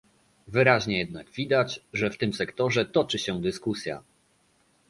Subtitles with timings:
[0.47, 4.03] Wyraźnie jednak widać, że w tym sektorze toczy się dyskusja